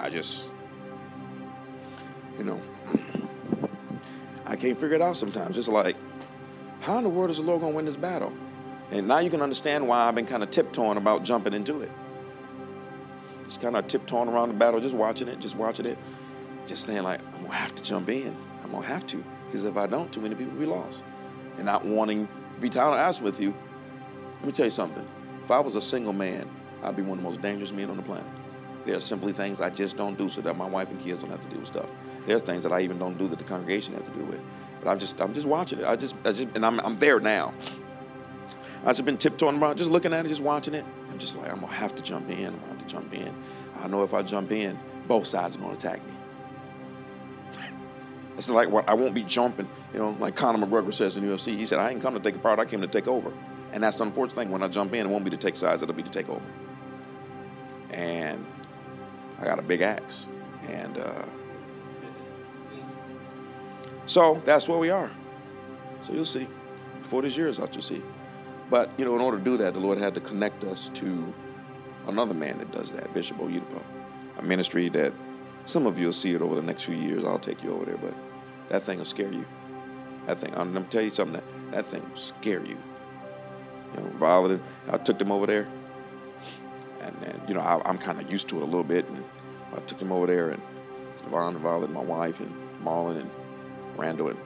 I 0.00 0.10
just, 0.10 0.48
you 2.38 2.44
know, 2.44 2.60
I 4.46 4.56
can't 4.56 4.80
figure 4.80 4.96
it 4.96 5.02
out 5.02 5.16
sometimes. 5.16 5.56
It's 5.58 5.68
like, 5.68 5.96
how 6.80 6.98
in 6.98 7.04
the 7.04 7.10
world 7.10 7.30
is 7.30 7.36
the 7.36 7.42
Lord 7.42 7.60
going 7.60 7.72
to 7.72 7.76
win 7.76 7.84
this 7.84 7.96
battle? 7.96 8.32
And 8.90 9.06
now 9.06 9.18
you 9.18 9.30
can 9.30 9.42
understand 9.42 9.86
why 9.86 10.08
I've 10.08 10.14
been 10.14 10.26
kind 10.26 10.42
of 10.42 10.50
tiptoeing 10.50 10.96
about 10.96 11.22
jumping 11.22 11.52
into 11.52 11.82
it. 11.82 11.90
Just 13.46 13.60
kind 13.60 13.76
of 13.76 13.86
tiptoeing 13.86 14.28
around 14.28 14.48
the 14.48 14.54
battle, 14.54 14.80
just 14.80 14.94
watching 14.94 15.28
it, 15.28 15.38
just 15.38 15.54
watching 15.54 15.86
it 15.86 15.98
just 16.70 16.86
saying 16.86 17.02
like, 17.02 17.20
I'm 17.34 17.42
gonna 17.42 17.54
have 17.54 17.74
to 17.74 17.82
jump 17.82 18.08
in. 18.08 18.34
I'm 18.62 18.70
gonna 18.70 18.86
have 18.86 19.06
to, 19.08 19.24
because 19.46 19.64
if 19.64 19.76
I 19.76 19.86
don't, 19.86 20.12
too 20.12 20.20
many 20.20 20.34
people 20.34 20.52
will 20.52 20.60
be 20.60 20.66
lost. 20.66 21.02
And 21.56 21.66
not 21.66 21.84
wanting 21.84 22.26
to 22.26 22.60
be 22.60 22.70
tired 22.70 22.96
honest 22.96 23.20
with 23.20 23.40
you. 23.40 23.54
Let 24.36 24.46
me 24.46 24.52
tell 24.52 24.66
you 24.66 24.70
something. 24.70 25.06
If 25.44 25.50
I 25.50 25.58
was 25.58 25.74
a 25.74 25.82
single 25.82 26.12
man, 26.12 26.48
I'd 26.82 26.96
be 26.96 27.02
one 27.02 27.18
of 27.18 27.24
the 27.24 27.28
most 27.28 27.42
dangerous 27.42 27.72
men 27.72 27.90
on 27.90 27.96
the 27.96 28.02
planet. 28.02 28.24
There 28.86 28.96
are 28.96 29.00
simply 29.00 29.32
things 29.32 29.60
I 29.60 29.70
just 29.70 29.96
don't 29.96 30.16
do 30.16 30.30
so 30.30 30.40
that 30.40 30.56
my 30.56 30.66
wife 30.66 30.88
and 30.90 31.02
kids 31.02 31.20
don't 31.20 31.30
have 31.30 31.42
to 31.42 31.48
deal 31.48 31.60
with 31.60 31.68
stuff. 31.68 31.86
There 32.26 32.36
are 32.36 32.40
things 32.40 32.62
that 32.62 32.72
I 32.72 32.80
even 32.80 32.98
don't 32.98 33.18
do 33.18 33.28
that 33.28 33.38
the 33.38 33.44
congregation 33.44 33.94
has 33.94 34.02
to 34.04 34.10
deal 34.10 34.26
with. 34.26 34.40
But 34.82 34.90
I'm 34.90 34.98
just 34.98 35.20
I'm 35.20 35.34
just 35.34 35.46
watching 35.46 35.80
it. 35.80 35.84
I 35.84 35.96
just 35.96 36.14
I 36.24 36.32
just 36.32 36.48
and 36.54 36.64
I'm 36.64 36.80
I'm 36.80 36.98
there 36.98 37.20
now. 37.20 37.52
I've 38.84 38.96
just 38.96 39.04
been 39.04 39.18
tiptoeing 39.18 39.60
around, 39.60 39.76
just 39.76 39.90
looking 39.90 40.14
at 40.14 40.24
it, 40.24 40.30
just 40.30 40.40
watching 40.40 40.72
it. 40.72 40.86
I'm 41.10 41.18
just 41.18 41.36
like, 41.36 41.50
I'm 41.50 41.60
gonna 41.60 41.72
have 41.72 41.94
to 41.96 42.02
jump 42.02 42.30
in. 42.30 42.46
I'm 42.46 42.58
gonna 42.60 42.66
have 42.68 42.78
to 42.78 42.86
jump 42.86 43.12
in. 43.12 43.34
I 43.78 43.86
know 43.88 44.02
if 44.04 44.14
I 44.14 44.22
jump 44.22 44.52
in, 44.52 44.78
both 45.06 45.26
sides 45.26 45.56
are 45.56 45.58
gonna 45.58 45.74
attack 45.74 46.04
me. 46.06 46.14
It's 48.38 48.48
like 48.48 48.70
what 48.70 48.88
I 48.88 48.94
won't 48.94 49.14
be 49.14 49.22
jumping, 49.22 49.68
you 49.92 49.98
know, 49.98 50.16
like 50.18 50.34
Conor 50.34 50.66
McGregor 50.66 50.94
says 50.94 51.18
in 51.18 51.24
UFC. 51.24 51.58
He 51.58 51.66
said, 51.66 51.78
I 51.78 51.90
ain't 51.90 52.00
come 52.00 52.14
to 52.14 52.20
take 52.20 52.36
a 52.36 52.38
part, 52.38 52.58
I 52.58 52.64
came 52.64 52.80
to 52.80 52.86
take 52.86 53.06
over. 53.06 53.32
And 53.72 53.82
that's 53.82 53.98
the 53.98 54.04
unfortunate 54.04 54.36
thing. 54.36 54.50
When 54.50 54.62
I 54.62 54.68
jump 54.68 54.94
in, 54.94 55.06
it 55.06 55.08
won't 55.10 55.24
be 55.24 55.30
to 55.30 55.36
take 55.36 55.56
sides, 55.56 55.82
it'll 55.82 55.94
be 55.94 56.02
to 56.02 56.10
take 56.10 56.28
over. 56.30 56.42
And 57.90 58.46
I 59.40 59.44
got 59.44 59.58
a 59.58 59.62
big 59.62 59.80
axe. 59.80 60.26
And 60.68 60.98
uh, 60.98 61.24
so 64.06 64.42
that's 64.44 64.68
where 64.68 64.78
we 64.78 64.90
are. 64.90 65.10
So 66.06 66.12
you'll 66.12 66.26
see. 66.26 66.46
Before 67.02 67.22
this 67.22 67.36
year 67.36 67.48
is 67.48 67.58
out, 67.58 67.74
you'll 67.74 67.82
see. 67.82 68.02
But, 68.70 68.90
you 68.96 69.04
know, 69.04 69.14
in 69.16 69.20
order 69.20 69.38
to 69.38 69.44
do 69.44 69.56
that, 69.58 69.74
the 69.74 69.80
Lord 69.80 69.98
had 69.98 70.14
to 70.14 70.20
connect 70.20 70.62
us 70.64 70.90
to 70.94 71.34
another 72.06 72.34
man 72.34 72.58
that 72.58 72.70
does 72.70 72.90
that, 72.92 73.12
Bishop 73.12 73.38
Oyedepo. 73.38 73.82
A 74.38 74.42
ministry 74.42 74.88
that 74.90 75.12
some 75.66 75.86
of 75.86 75.98
you 75.98 76.06
will 76.06 76.12
see 76.12 76.34
it 76.34 76.42
over 76.42 76.54
the 76.54 76.62
next 76.62 76.84
few 76.84 76.94
years. 76.94 77.24
I'll 77.24 77.38
take 77.38 77.62
you 77.62 77.74
over 77.74 77.84
there, 77.84 77.96
but 77.96 78.14
that 78.68 78.84
thing 78.84 78.98
will 78.98 79.04
scare 79.04 79.32
you. 79.32 79.44
That 80.26 80.40
thing, 80.40 80.54
I'm 80.54 80.72
gonna 80.72 80.86
tell 80.90 81.02
you 81.02 81.10
something. 81.10 81.34
That 81.34 81.44
that 81.72 81.90
thing 81.90 82.02
will 82.08 82.20
scare 82.20 82.64
you. 82.64 82.76
You 83.94 84.02
know, 84.20 84.60
I 84.88 84.98
took 84.98 85.18
them 85.18 85.32
over 85.32 85.46
there, 85.46 85.68
and, 87.00 87.16
and 87.22 87.48
you 87.48 87.54
know, 87.54 87.60
I, 87.60 87.88
am 87.88 87.98
kind 87.98 88.20
of 88.20 88.30
used 88.30 88.48
to 88.48 88.58
it 88.58 88.62
a 88.62 88.66
little 88.66 88.84
bit, 88.84 89.08
and 89.08 89.24
I 89.74 89.80
took 89.80 90.00
him 90.00 90.12
over 90.12 90.26
there, 90.26 90.50
and 90.50 90.62
and 91.32 91.58
Violet, 91.58 91.90
my 91.90 92.00
wife, 92.00 92.40
and 92.40 92.52
Marlon 92.82 93.20
and 93.20 93.30
Randall, 93.96 94.28
and 94.28 94.38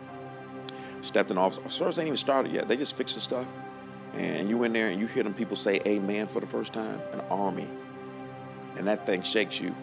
stepped 1.03 1.31
in 1.31 1.39
office. 1.39 1.75
Service 1.75 1.99
ain't 1.99 2.09
even 2.09 2.17
started 2.17 2.53
yet. 2.53 2.69
They 2.69 2.77
just 2.77 2.97
fixing 2.97 3.21
stuff, 3.21 3.47
and 4.15 4.49
you 4.49 4.63
in 4.65 4.73
there 4.73 4.89
and 4.89 5.01
you 5.01 5.07
hear 5.07 5.23
them 5.23 5.35
people 5.35 5.57
say 5.57 5.81
"Amen" 5.87 6.29
for 6.29 6.41
the 6.41 6.47
first 6.47 6.73
time, 6.73 7.01
an 7.13 7.21
army, 7.31 7.69
and 8.77 8.87
that 8.87 9.07
thing 9.07 9.23
shakes 9.23 9.61
you, 9.61 9.75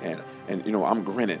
and 0.00 0.20
and 0.48 0.64
you 0.66 0.72
know 0.72 0.84
I'm 0.84 1.04
grinning. 1.04 1.40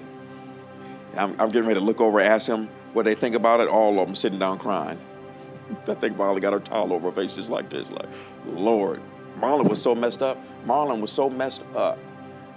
I'm, 1.16 1.38
I'm 1.38 1.50
getting 1.50 1.68
ready 1.68 1.78
to 1.78 1.84
look 1.84 2.00
over, 2.00 2.20
ask 2.20 2.46
them 2.46 2.70
what 2.94 3.04
they 3.04 3.14
think 3.14 3.34
about 3.34 3.60
it. 3.60 3.68
All 3.68 4.00
of 4.00 4.06
them 4.06 4.14
sitting 4.14 4.38
down 4.38 4.58
crying. 4.58 4.98
I 5.88 5.94
think 5.94 6.16
Molly 6.16 6.40
got 6.40 6.52
her 6.52 6.60
towel 6.60 6.92
over 6.92 7.10
her 7.10 7.14
face 7.14 7.34
just 7.34 7.50
like 7.50 7.70
this, 7.70 7.86
like, 7.90 8.08
Lord. 8.46 9.02
Marlon 9.38 9.68
was 9.68 9.82
so 9.82 9.94
messed 9.94 10.22
up. 10.22 10.38
Marlon 10.66 11.00
was 11.00 11.10
so 11.10 11.28
messed 11.28 11.62
up 11.74 11.98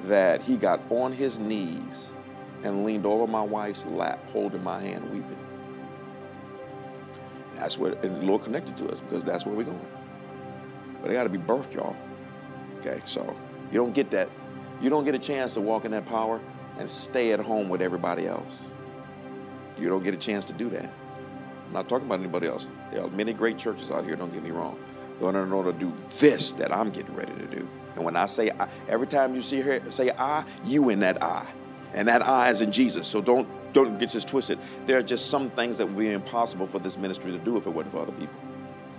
that 0.05 0.41
he 0.41 0.55
got 0.55 0.81
on 0.89 1.11
his 1.11 1.37
knees 1.37 2.09
and 2.63 2.85
leaned 2.85 3.05
over 3.05 3.27
my 3.27 3.41
wife's 3.41 3.83
lap, 3.85 4.19
holding 4.31 4.63
my 4.63 4.81
hand, 4.81 5.09
weeping. 5.11 5.37
That's 7.57 7.77
where 7.77 7.93
and 7.93 8.21
the 8.21 8.25
Lord 8.25 8.43
connected 8.43 8.77
to 8.77 8.89
us 8.89 8.99
because 8.99 9.23
that's 9.23 9.45
where 9.45 9.55
we're 9.55 9.63
going. 9.63 9.87
But 11.01 11.11
it 11.11 11.13
got 11.13 11.23
to 11.23 11.29
be 11.29 11.37
birthed, 11.37 11.73
y'all. 11.73 11.95
Okay, 12.79 13.01
so 13.05 13.35
you 13.71 13.77
don't 13.77 13.93
get 13.93 14.11
that. 14.11 14.29
You 14.81 14.89
don't 14.89 15.05
get 15.05 15.15
a 15.15 15.19
chance 15.19 15.53
to 15.53 15.61
walk 15.61 15.85
in 15.85 15.91
that 15.91 16.05
power 16.05 16.41
and 16.77 16.89
stay 16.91 17.31
at 17.31 17.39
home 17.39 17.69
with 17.69 17.81
everybody 17.81 18.27
else. 18.27 18.71
You 19.77 19.89
don't 19.89 20.03
get 20.03 20.13
a 20.13 20.17
chance 20.17 20.45
to 20.45 20.53
do 20.53 20.69
that. 20.71 20.91
I'm 21.67 21.73
not 21.73 21.87
talking 21.89 22.07
about 22.07 22.19
anybody 22.19 22.47
else. 22.47 22.69
There 22.91 23.03
are 23.03 23.09
many 23.09 23.33
great 23.33 23.57
churches 23.57 23.89
out 23.89 24.05
here, 24.05 24.15
don't 24.15 24.33
get 24.33 24.43
me 24.43 24.51
wrong. 24.51 24.77
They're 25.19 25.43
in 25.43 25.51
order 25.51 25.71
to 25.71 25.79
do 25.79 25.93
this 26.19 26.51
that 26.53 26.73
I'm 26.73 26.91
getting 26.91 27.15
ready 27.15 27.33
to 27.33 27.47
do. 27.47 27.67
And 27.95 28.03
when 28.03 28.15
I 28.15 28.25
say 28.25 28.51
I, 28.51 28.67
every 28.89 29.07
time 29.07 29.35
you 29.35 29.41
see 29.41 29.61
her 29.61 29.79
say 29.91 30.11
I, 30.11 30.43
you 30.63 30.89
in 30.89 30.99
that 30.99 31.21
I. 31.23 31.47
And 31.93 32.07
that 32.09 32.27
I 32.27 32.49
is 32.49 32.61
in 32.61 32.71
Jesus. 32.71 33.07
So 33.07 33.21
don't 33.21 33.47
don't 33.73 33.97
get 33.97 34.11
this 34.11 34.23
twisted. 34.23 34.57
There 34.85 34.97
are 34.97 35.03
just 35.03 35.29
some 35.29 35.49
things 35.51 35.77
that 35.77 35.85
would 35.85 35.97
be 35.97 36.11
impossible 36.11 36.67
for 36.67 36.79
this 36.79 36.97
ministry 36.97 37.31
to 37.31 37.37
do 37.37 37.57
if 37.57 37.65
it 37.65 37.69
wasn't 37.69 37.93
for 37.93 37.99
other 37.99 38.13
people. 38.13 38.35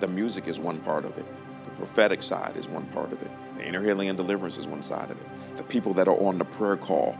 The 0.00 0.06
music 0.06 0.48
is 0.48 0.58
one 0.58 0.80
part 0.80 1.04
of 1.04 1.16
it. 1.16 1.24
The 1.64 1.70
prophetic 1.72 2.22
side 2.22 2.56
is 2.56 2.68
one 2.68 2.86
part 2.88 3.12
of 3.12 3.22
it. 3.22 3.30
The 3.56 3.64
inner 3.64 3.82
healing 3.82 4.08
and 4.08 4.16
deliverance 4.16 4.58
is 4.58 4.66
one 4.66 4.82
side 4.82 5.10
of 5.10 5.18
it. 5.18 5.56
The 5.56 5.62
people 5.62 5.94
that 5.94 6.08
are 6.08 6.16
on 6.16 6.36
the 6.38 6.44
prayer 6.44 6.76
call 6.76 7.16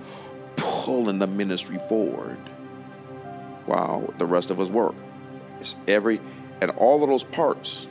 pulling 0.57 1.19
the 1.19 1.26
ministry 1.26 1.81
forward 1.88 2.38
while 3.67 4.12
the 4.19 4.26
rest 4.26 4.50
of 4.50 4.61
us 4.61 4.69
work. 4.69 4.95
It's 5.61 5.76
every 5.88 6.21
and 6.61 6.71
all 6.73 7.03
of 7.03 7.09
those 7.09 7.25
parts 7.25 7.87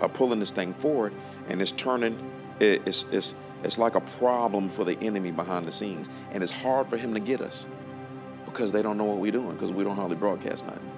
are 0.00 0.08
pulling 0.08 0.40
this 0.40 0.50
thing 0.50 0.74
forward 0.74 1.12
and 1.48 1.60
it's 1.60 1.72
turning 1.72 2.30
it's 2.60 3.04
it's 3.10 3.34
it's 3.64 3.78
like 3.78 3.94
a 3.94 4.00
problem 4.00 4.68
for 4.70 4.84
the 4.84 4.98
enemy 5.00 5.30
behind 5.30 5.66
the 5.66 5.72
scenes. 5.72 6.08
And 6.30 6.42
it's 6.42 6.52
hard 6.52 6.88
for 6.88 6.96
him 6.96 7.12
to 7.14 7.20
get 7.20 7.40
us 7.40 7.66
because 8.44 8.70
they 8.70 8.82
don't 8.82 8.96
know 8.96 9.04
what 9.04 9.18
we're 9.18 9.32
doing 9.32 9.52
because 9.52 9.72
we 9.72 9.82
don't 9.82 9.96
hardly 9.96 10.16
broadcast 10.16 10.64
nothing. 10.64 10.90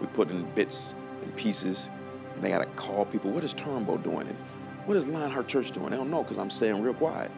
We 0.00 0.06
put 0.08 0.30
in 0.30 0.48
bits 0.54 0.94
and 1.22 1.34
pieces 1.36 1.90
and 2.34 2.44
they 2.44 2.50
got 2.50 2.58
to 2.58 2.66
call 2.66 3.04
people. 3.04 3.32
What 3.32 3.42
is 3.42 3.52
Turnbough 3.52 4.02
doing? 4.04 4.28
And 4.28 4.36
what 4.86 4.96
is 4.96 5.06
Lionheart 5.06 5.48
Church 5.48 5.72
doing? 5.72 5.90
They 5.90 5.96
don't 5.96 6.10
know 6.10 6.22
because 6.22 6.38
I'm 6.38 6.50
staying 6.50 6.80
real 6.82 6.94
quiet 6.94 7.32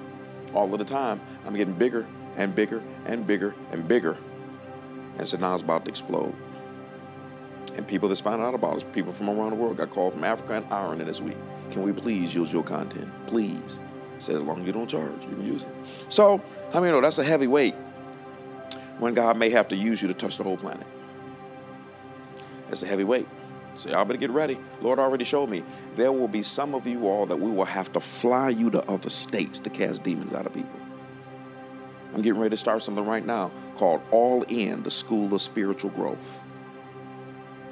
all 0.54 0.73
of 0.73 0.78
the 0.78 0.85
time. 0.85 1.21
I'm 1.47 1.54
getting 1.54 1.75
bigger 1.75 2.07
and 2.37 2.54
bigger 2.54 2.83
and 3.07 3.26
bigger 3.26 3.54
and 3.73 3.88
bigger. 3.88 4.19
And 5.19 5.26
so 5.26 5.38
now 5.38 5.54
it's 5.54 5.62
about 5.62 5.87
to 5.87 5.90
explode 5.90 6.35
and 7.77 7.87
people 7.87 8.09
that's 8.09 8.21
finding 8.21 8.47
out 8.47 8.55
about 8.55 8.77
us, 8.77 8.85
people 8.93 9.12
from 9.12 9.29
around 9.29 9.50
the 9.50 9.57
world, 9.57 9.77
got 9.77 9.91
called 9.91 10.15
from 10.15 10.25
Africa 10.25 10.55
and 10.55 10.67
Ireland 10.73 11.07
this 11.09 11.21
week. 11.21 11.37
Can 11.71 11.83
we 11.83 11.93
please 11.93 12.35
use 12.35 12.53
your 12.53 12.65
content? 12.65 13.09
Please. 13.27 13.79
Say 14.19 14.35
as 14.35 14.43
long 14.43 14.61
as 14.61 14.67
you 14.67 14.73
don't 14.73 14.89
charge, 14.89 15.12
you 15.23 15.29
can 15.29 15.47
use 15.47 15.62
it. 15.62 15.69
So, 16.09 16.43
how 16.73 16.81
many 16.81 16.93
know 16.93 17.00
that's 17.00 17.19
a 17.19 17.25
heavy 17.25 17.47
weight 17.47 17.75
when 18.99 19.15
God 19.15 19.39
may 19.39 19.50
have 19.50 19.69
to 19.69 19.77
use 19.77 20.03
you 20.03 20.09
to 20.09 20.15
touch 20.15 20.37
the 20.37 20.43
whole 20.43 20.59
planet? 20.59 20.87
That's 22.69 22.83
a 22.83 22.87
heavy 22.87 23.05
weight. 23.05 23.27
So 23.77 23.89
y'all 23.89 24.05
better 24.05 24.19
get 24.19 24.31
ready. 24.31 24.59
Lord 24.83 24.99
already 24.99 25.25
showed 25.25 25.49
me. 25.49 25.65
There 25.97 26.12
will 26.12 26.29
be 26.29 26.43
some 26.43 26.75
of 26.75 26.87
you 26.87 27.09
all 27.09 27.25
that 27.27 27.41
we 27.41 27.50
will 27.50 27.65
have 27.65 27.91
to 27.95 28.00
fly 28.00 28.50
you 28.50 28.71
to 28.71 28.83
other 28.91 29.09
states 29.09 29.59
to 29.61 29.71
cast 29.71 30.03
demons 30.03 30.35
out 30.35 30.47
of 30.47 30.53
people. 30.53 30.79
I'm 32.15 32.23
getting 32.23 32.41
ready 32.41 32.50
to 32.50 32.57
start 32.57 32.83
something 32.83 33.07
right 33.07 33.25
now 33.25 33.50
called 33.77 34.03
All 34.11 34.43
In, 34.45 34.83
the 34.83 34.91
School 34.91 35.33
of 35.33 35.41
Spiritual 35.41 35.91
Growth. 35.91 36.19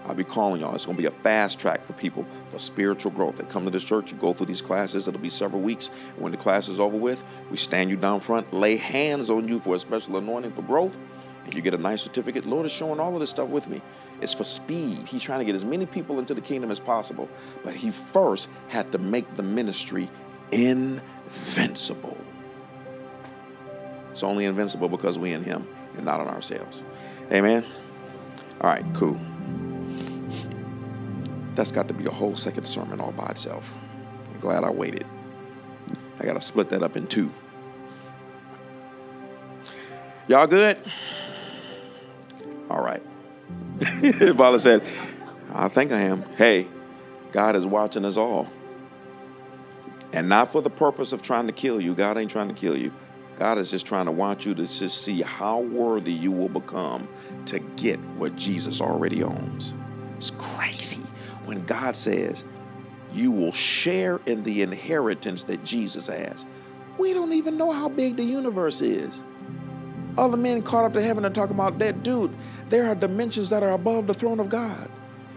I'll 0.08 0.14
be 0.14 0.24
calling 0.24 0.62
y'all. 0.62 0.74
It's 0.74 0.86
going 0.86 0.96
to 0.96 1.02
be 1.02 1.06
a 1.06 1.22
fast 1.22 1.58
track 1.58 1.86
for 1.86 1.92
people 1.92 2.26
for 2.50 2.58
spiritual 2.58 3.12
growth. 3.12 3.36
They 3.36 3.44
come 3.44 3.64
to 3.64 3.70
this 3.70 3.84
church, 3.84 4.10
you 4.10 4.16
go 4.16 4.32
through 4.32 4.46
these 4.46 4.62
classes. 4.62 5.06
It'll 5.06 5.20
be 5.20 5.28
several 5.28 5.60
weeks. 5.60 5.90
When 6.16 6.32
the 6.32 6.38
class 6.38 6.68
is 6.68 6.80
over 6.80 6.96
with, 6.96 7.22
we 7.50 7.58
stand 7.58 7.90
you 7.90 7.96
down 7.96 8.20
front, 8.20 8.52
lay 8.54 8.76
hands 8.76 9.28
on 9.28 9.46
you 9.46 9.60
for 9.60 9.76
a 9.76 9.78
special 9.78 10.16
anointing 10.16 10.52
for 10.52 10.62
growth, 10.62 10.96
and 11.44 11.52
you 11.52 11.60
get 11.60 11.74
a 11.74 11.78
nice 11.78 12.02
certificate. 12.02 12.46
Lord 12.46 12.64
is 12.64 12.72
showing 12.72 13.00
all 13.00 13.12
of 13.12 13.20
this 13.20 13.28
stuff 13.28 13.50
with 13.50 13.68
me. 13.68 13.82
It's 14.22 14.32
for 14.32 14.44
speed. 14.44 15.06
He's 15.06 15.22
trying 15.22 15.40
to 15.40 15.44
get 15.44 15.54
as 15.54 15.64
many 15.64 15.84
people 15.84 16.18
into 16.18 16.32
the 16.32 16.40
kingdom 16.40 16.70
as 16.70 16.80
possible. 16.80 17.28
But 17.62 17.74
he 17.74 17.90
first 17.90 18.48
had 18.68 18.90
to 18.92 18.98
make 18.98 19.36
the 19.36 19.42
ministry 19.42 20.10
invincible. 20.50 22.16
It's 24.10 24.22
only 24.22 24.46
invincible 24.46 24.88
because 24.88 25.18
we 25.18 25.34
in 25.34 25.44
him 25.44 25.68
and 25.96 26.04
not 26.06 26.20
in 26.20 26.28
ourselves. 26.28 26.82
Amen. 27.30 27.64
All 28.60 28.70
right, 28.70 28.84
cool. 28.94 29.20
That's 31.58 31.72
got 31.72 31.88
to 31.88 31.94
be 31.94 32.06
a 32.06 32.10
whole 32.12 32.36
second 32.36 32.66
sermon 32.66 33.00
all 33.00 33.10
by 33.10 33.26
itself. 33.30 33.64
I'm 34.32 34.38
glad 34.38 34.62
I 34.62 34.70
waited. 34.70 35.04
I 36.20 36.24
got 36.24 36.34
to 36.34 36.40
split 36.40 36.68
that 36.68 36.84
up 36.84 36.96
in 36.96 37.08
two. 37.08 37.32
Y'all 40.28 40.46
good? 40.46 40.78
All 42.70 42.80
right. 42.80 43.02
Paula 44.36 44.60
said, 44.60 44.84
I 45.52 45.66
think 45.66 45.90
I 45.90 46.02
am. 46.02 46.22
Hey, 46.36 46.68
God 47.32 47.56
is 47.56 47.66
watching 47.66 48.04
us 48.04 48.16
all. 48.16 48.46
And 50.12 50.28
not 50.28 50.52
for 50.52 50.62
the 50.62 50.70
purpose 50.70 51.12
of 51.12 51.22
trying 51.22 51.48
to 51.48 51.52
kill 51.52 51.80
you. 51.80 51.92
God 51.92 52.18
ain't 52.18 52.30
trying 52.30 52.46
to 52.46 52.54
kill 52.54 52.78
you. 52.78 52.92
God 53.36 53.58
is 53.58 53.68
just 53.68 53.84
trying 53.84 54.06
to 54.06 54.12
want 54.12 54.46
you 54.46 54.54
to 54.54 54.64
just 54.64 55.02
see 55.02 55.22
how 55.22 55.58
worthy 55.58 56.12
you 56.12 56.30
will 56.30 56.48
become 56.48 57.08
to 57.46 57.58
get 57.58 57.98
what 58.16 58.36
Jesus 58.36 58.80
already 58.80 59.24
owns. 59.24 59.74
When 61.48 61.64
God 61.64 61.96
says, 61.96 62.44
you 63.12 63.30
will 63.30 63.54
share 63.54 64.20
in 64.26 64.42
the 64.42 64.60
inheritance 64.60 65.44
that 65.44 65.64
Jesus 65.64 66.08
has. 66.08 66.44
We 66.98 67.14
don't 67.14 67.32
even 67.32 67.56
know 67.56 67.72
how 67.72 67.88
big 67.88 68.16
the 68.16 68.22
universe 68.22 68.82
is. 68.82 69.22
Other 70.18 70.36
men 70.36 70.60
caught 70.60 70.84
up 70.84 70.92
to 70.92 71.02
heaven 71.02 71.24
and 71.24 71.34
talking 71.34 71.54
about 71.54 71.78
that 71.78 72.02
dude. 72.02 72.36
There 72.68 72.86
are 72.86 72.94
dimensions 72.94 73.48
that 73.48 73.62
are 73.62 73.72
above 73.72 74.06
the 74.06 74.12
throne 74.12 74.40
of 74.40 74.50
God. 74.50 74.90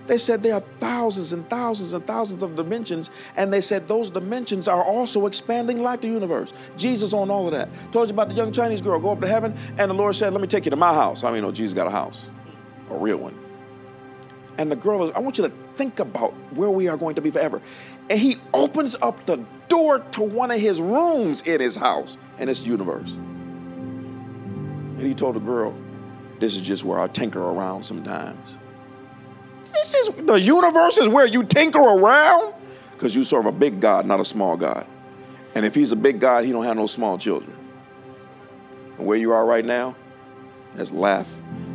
They 0.08 0.18
said 0.18 0.44
there 0.44 0.56
are 0.56 0.64
thousands 0.82 1.32
and 1.32 1.50
thousands 1.50 1.94
and 1.94 2.06
thousands 2.06 2.44
of 2.44 2.58
dimensions, 2.58 3.10
and 3.38 3.54
they 3.54 3.62
said 3.62 3.88
those 3.88 4.10
dimensions 4.10 4.68
are 4.68 4.84
also 4.84 5.28
expanding 5.28 5.82
like 5.82 6.02
the 6.02 6.08
universe. 6.08 6.52
Jesus 6.76 7.14
on 7.14 7.32
all 7.32 7.46
of 7.46 7.54
that. 7.54 7.70
Told 7.94 8.10
you 8.10 8.14
about 8.14 8.28
the 8.28 8.34
young 8.34 8.52
Chinese 8.52 8.82
girl 8.82 9.00
go 9.00 9.12
up 9.12 9.22
to 9.22 9.28
heaven, 9.30 9.58
and 9.78 9.90
the 9.90 9.94
Lord 9.94 10.18
said, 10.18 10.34
Let 10.34 10.42
me 10.42 10.48
take 10.50 10.66
you 10.66 10.72
to 10.72 10.76
my 10.76 10.94
house. 10.94 11.24
I 11.24 11.32
mean, 11.32 11.44
know, 11.44 11.54
Jesus 11.54 11.74
got 11.74 11.88
a 11.88 11.92
house, 11.92 12.26
a 12.90 12.98
real 12.98 13.16
one. 13.16 13.51
And 14.58 14.72
the 14.72 14.76
girl 14.76 15.08
is, 15.08 15.12
I 15.16 15.20
want 15.20 15.38
you 15.38 15.48
to 15.48 15.54
think 15.78 16.00
about 16.00 16.34
where 16.54 16.70
we 16.70 16.88
are 16.88 16.98
going 16.98 17.16
to 17.16 17.22
be 17.22 17.32
forever. 17.32 17.62
And 18.10 18.20
he 18.20 18.38
opens 18.54 18.96
up 19.02 19.26
the 19.26 19.38
door 19.70 20.00
to 20.00 20.22
one 20.22 20.52
of 20.52 20.60
his 20.60 20.82
rooms 20.82 21.42
in 21.42 21.62
his 21.62 21.76
house, 21.76 22.18
and 22.38 22.50
it's 22.50 22.60
the 22.60 22.66
universe. 22.66 23.10
And 23.10 25.02
he 25.02 25.14
told 25.14 25.36
the 25.36 25.40
girl, 25.40 25.74
This 26.40 26.56
is 26.56 26.62
just 26.62 26.84
where 26.84 27.00
I 27.00 27.08
tinker 27.08 27.42
around 27.42 27.86
sometimes. 27.86 28.58
This 29.74 29.96
is 29.96 30.10
the 30.26 30.36
universe 30.36 30.98
is 30.98 31.08
where 31.08 31.26
you 31.26 31.44
tinker 31.44 31.80
around 31.80 32.54
because 32.94 33.16
you 33.16 33.24
serve 33.24 33.46
a 33.46 33.52
big 33.52 33.80
God, 33.80 34.06
not 34.06 34.20
a 34.20 34.26
small 34.26 34.58
God. 34.58 34.86
And 35.56 35.66
if 35.66 35.74
he's 35.74 35.92
a 35.92 35.96
big 35.96 36.20
God, 36.20 36.46
he 36.46 36.52
don't 36.52 36.66
have 36.66 36.76
no 36.76 36.88
small 36.88 37.18
children. 37.18 37.58
And 38.98 39.08
where 39.08 39.18
you 39.18 39.32
are 39.32 39.46
right 39.46 39.66
now, 39.66 39.96
that's 40.76 40.92
laugh 40.92 41.28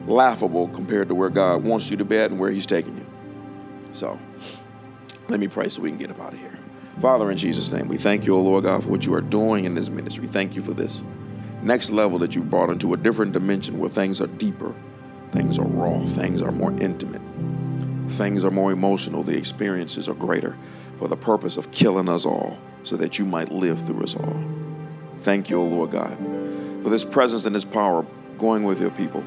laughable 0.07 0.69
compared 0.69 1.09
to 1.09 1.15
where 1.15 1.31
God 1.31 1.65
wants 1.65 1.91
you 1.91 1.97
to 1.97 2.05
be 2.05 2.17
at 2.17 2.31
and 2.31 2.39
where 2.39 2.51
He's 2.51 2.67
taking 2.67 2.97
you. 2.97 3.07
So, 3.93 4.19
let 5.29 5.41
me 5.41 5.49
pray 5.49 5.69
so 5.69 5.83
we 5.83 5.91
can 5.91 5.99
get 5.99 6.11
up 6.11 6.21
out 6.21 6.33
of 6.33 6.39
here. 6.39 6.59
Father, 7.01 7.31
in 7.31 7.37
Jesus' 7.37 7.71
name, 7.71 7.89
we 7.89 7.99
thank 7.99 8.25
you, 8.25 8.35
O 8.35 8.41
Lord 8.41 8.65
God, 8.65 8.85
for 8.85 8.91
what 8.91 9.05
you 9.05 9.15
are 9.15 9.21
doing 9.21 9.65
in 9.65 9.75
this 9.75 9.91
ministry. 9.91 10.27
Thank 10.29 10.55
you 10.55 10.63
for 10.63 10.73
this 10.73 11.03
next 11.63 11.91
level 11.91 12.19
that 12.21 12.35
you 12.35 12.43
brought 12.43 12.71
into 12.71 12.95
a 12.95 12.97
different 12.97 13.33
dimension 13.33 13.79
where 13.79 13.91
things 13.91 14.21
are 14.21 14.27
deeper, 14.27 14.75
things 15.33 15.59
are 15.59 15.67
raw, 15.67 16.05
things 16.15 16.41
are 16.41 16.53
more 16.53 16.73
intimate, 16.81 17.21
things 18.17 18.45
are 18.45 18.51
more 18.51 18.73
emotional, 18.73 19.23
the 19.23 19.37
experiences 19.37 20.09
are 20.09 20.15
greater 20.15 20.57
for 20.99 21.09
the 21.09 21.17
purpose 21.17 21.57
of 21.57 21.71
killing 21.73 22.09
us 22.09 22.25
all 22.25 22.57
so 22.85 22.97
that 22.97 23.19
you 23.19 23.25
might 23.25 23.51
live 23.51 23.85
through 23.87 24.03
us 24.03 24.15
all. 24.15 24.37
Thank 25.23 25.51
you, 25.51 25.61
O 25.61 25.65
Lord 25.65 25.91
God, 25.91 26.17
for 26.83 26.89
this 26.89 27.05
presence 27.05 27.47
and 27.47 27.55
this 27.55 27.65
power 27.65 28.07
going 28.39 28.65
with 28.65 28.81
your 28.81 28.91
people. 28.91 29.25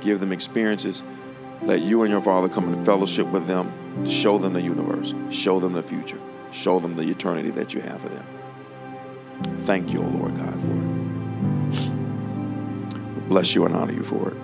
Give 0.00 0.20
them 0.20 0.32
experiences. 0.32 1.02
Let 1.62 1.82
you 1.82 2.02
and 2.02 2.10
your 2.10 2.22
Father 2.22 2.48
come 2.48 2.72
in 2.72 2.84
fellowship 2.84 3.26
with 3.28 3.46
them. 3.46 3.72
Show 4.08 4.38
them 4.38 4.54
the 4.54 4.62
universe. 4.62 5.12
Show 5.30 5.60
them 5.60 5.72
the 5.74 5.82
future. 5.82 6.18
Show 6.52 6.80
them 6.80 6.96
the 6.96 7.02
eternity 7.02 7.50
that 7.50 7.74
you 7.74 7.80
have 7.82 8.00
for 8.00 8.08
them. 8.08 8.26
Thank 9.66 9.92
you, 9.92 10.00
O 10.00 10.06
Lord 10.06 10.36
God, 10.36 10.60
for 10.60 10.72
it. 10.76 10.88
Bless 13.28 13.54
you 13.54 13.64
and 13.66 13.76
honor 13.76 13.92
you 13.92 14.02
for 14.02 14.30
it. 14.30 14.36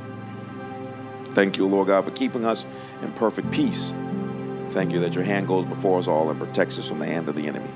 Thank 1.34 1.56
you, 1.56 1.66
Lord 1.66 1.88
God, 1.88 2.04
for 2.04 2.12
keeping 2.12 2.44
us 2.44 2.64
in 3.02 3.12
perfect 3.12 3.50
peace. 3.50 3.92
Thank 4.72 4.92
you 4.92 5.00
that 5.00 5.12
your 5.14 5.24
hand 5.24 5.48
goes 5.48 5.66
before 5.66 5.98
us 5.98 6.06
all 6.06 6.30
and 6.30 6.38
protects 6.38 6.78
us 6.78 6.88
from 6.88 6.98
the 6.98 7.06
hand 7.06 7.28
of 7.28 7.34
the 7.34 7.46
enemy. 7.46 7.70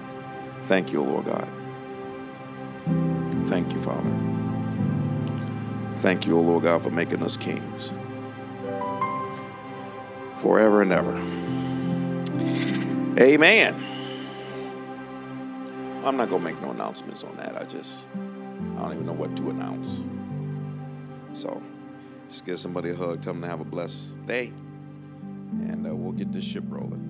Thank 0.69 0.93
you, 0.93 1.03
Lord 1.03 1.27
God. 1.27 1.49
Thank 3.49 3.73
you, 3.73 3.83
Father. 3.83 4.30
Thank 6.01 6.27
you, 6.27 6.39
O 6.39 6.41
Lord 6.41 6.63
God, 6.63 6.83
for 6.83 6.91
making 6.91 7.23
us 7.23 7.37
kings 7.37 7.93
forever 10.41 10.81
and 10.81 10.93
ever. 10.93 11.15
Amen. 13.23 13.75
I'm 16.03 16.17
not 16.17 16.31
going 16.31 16.43
to 16.43 16.53
make 16.53 16.63
no 16.63 16.71
announcements 16.71 17.23
on 17.23 17.37
that. 17.37 17.61
I 17.61 17.65
just, 17.65 18.07
I 18.15 18.83
don't 18.83 18.95
even 18.95 19.07
know 19.07 19.13
what 19.13 19.37
to 19.37 19.51
announce. 19.51 20.01
So, 21.35 21.63
just 22.31 22.47
give 22.47 22.59
somebody 22.59 22.91
a 22.91 22.97
hug, 22.97 23.23
tell 23.23 23.35
them 23.35 23.43
to 23.43 23.49
have 23.49 23.61
a 23.61 23.65
blessed 23.65 24.27
day, 24.27 24.53
and 25.53 25.87
uh, 25.87 25.95
we'll 25.95 26.13
get 26.13 26.33
this 26.33 26.45
ship 26.45 26.65
rolling. 26.67 27.10